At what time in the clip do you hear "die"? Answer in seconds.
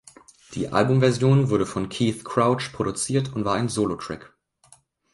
0.55-0.69